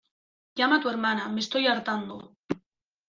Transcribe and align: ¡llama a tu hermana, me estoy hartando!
¡llama 0.55 0.77
a 0.77 0.81
tu 0.81 0.89
hermana, 0.89 1.29
me 1.29 1.41
estoy 1.41 1.67
hartando! 1.67 2.35